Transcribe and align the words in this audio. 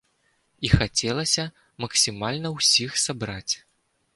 І 0.69 0.69
хацелася 0.75 1.45
максімальна 1.85 2.53
ўсіх 2.57 2.91
сабраць. 3.07 3.53